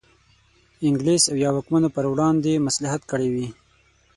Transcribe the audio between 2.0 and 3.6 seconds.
وړاندې مصلحت کړی وي.